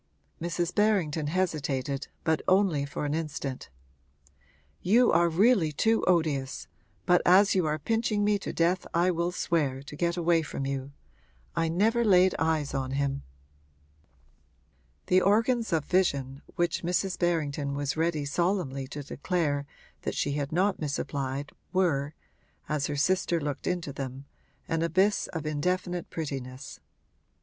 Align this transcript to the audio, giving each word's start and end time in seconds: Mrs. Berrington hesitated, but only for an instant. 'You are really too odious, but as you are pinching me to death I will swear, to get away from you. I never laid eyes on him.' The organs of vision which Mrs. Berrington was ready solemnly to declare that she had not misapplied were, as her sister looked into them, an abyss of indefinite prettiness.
Mrs. 0.41 0.73
Berrington 0.73 1.27
hesitated, 1.27 2.07
but 2.23 2.41
only 2.47 2.85
for 2.87 3.05
an 3.05 3.13
instant. 3.13 3.69
'You 4.81 5.11
are 5.11 5.29
really 5.29 5.71
too 5.71 6.03
odious, 6.05 6.67
but 7.05 7.21
as 7.23 7.53
you 7.53 7.67
are 7.67 7.77
pinching 7.77 8.23
me 8.23 8.39
to 8.39 8.51
death 8.51 8.87
I 8.95 9.11
will 9.11 9.31
swear, 9.31 9.83
to 9.83 9.95
get 9.95 10.17
away 10.17 10.41
from 10.41 10.65
you. 10.65 10.91
I 11.55 11.69
never 11.69 12.03
laid 12.03 12.33
eyes 12.39 12.73
on 12.73 12.93
him.' 12.93 13.21
The 15.05 15.21
organs 15.21 15.71
of 15.71 15.85
vision 15.85 16.41
which 16.55 16.81
Mrs. 16.81 17.19
Berrington 17.19 17.75
was 17.75 17.95
ready 17.95 18.25
solemnly 18.25 18.87
to 18.87 19.03
declare 19.03 19.67
that 20.01 20.15
she 20.15 20.31
had 20.31 20.51
not 20.51 20.79
misapplied 20.79 21.51
were, 21.73 22.15
as 22.67 22.87
her 22.87 22.95
sister 22.97 23.39
looked 23.39 23.67
into 23.67 23.93
them, 23.93 24.25
an 24.67 24.81
abyss 24.81 25.27
of 25.27 25.45
indefinite 25.45 26.09
prettiness. 26.09 26.79